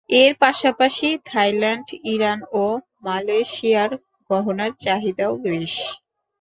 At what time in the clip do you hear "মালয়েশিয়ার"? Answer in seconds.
3.05-3.91